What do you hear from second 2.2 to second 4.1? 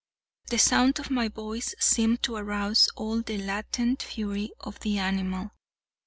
to arouse all the latent